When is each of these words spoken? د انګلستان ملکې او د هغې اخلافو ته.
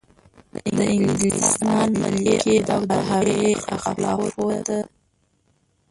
د 0.77 0.79
انګلستان 0.93 1.87
ملکې 2.01 2.57
او 2.73 2.81
د 2.91 2.93
هغې 3.09 3.43
اخلافو 3.75 4.47
ته. 4.67 4.79